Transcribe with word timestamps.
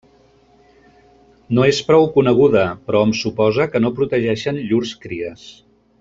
No 1.57 1.65
és 1.73 1.81
prou 1.91 2.07
coneguda, 2.15 2.63
però 2.87 3.01
hom 3.07 3.13
suposa 3.23 3.67
que 3.75 3.81
no 3.87 3.91
protegeixen 4.01 4.59
llurs 4.71 4.95
cries. 5.05 5.45